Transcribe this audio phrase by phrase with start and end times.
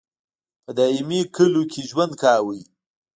[0.63, 2.57] په دایمي کلیو کې یې ژوند کاوه.